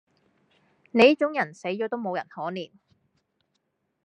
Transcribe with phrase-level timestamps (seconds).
[0.89, 2.71] 你呢種人死左都無人可憐